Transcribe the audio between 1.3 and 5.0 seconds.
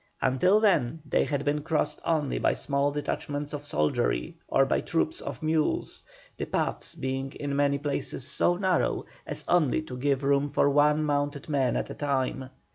been crossed only by small detachments of soldiery, or by